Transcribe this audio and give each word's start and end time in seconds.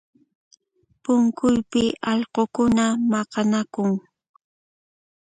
Punkuypi 1.03 1.83
allqukuna 2.11 2.85
maqanakun 3.11 3.89